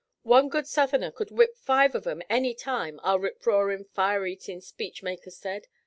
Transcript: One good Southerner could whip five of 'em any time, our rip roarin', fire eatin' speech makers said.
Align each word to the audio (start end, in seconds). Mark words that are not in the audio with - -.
One 0.23 0.49
good 0.49 0.65
Southerner 0.65 1.11
could 1.11 1.29
whip 1.29 1.55
five 1.55 1.93
of 1.93 2.07
'em 2.07 2.23
any 2.27 2.55
time, 2.55 2.99
our 3.03 3.19
rip 3.19 3.45
roarin', 3.45 3.85
fire 3.85 4.25
eatin' 4.25 4.59
speech 4.59 5.03
makers 5.03 5.37
said. 5.37 5.67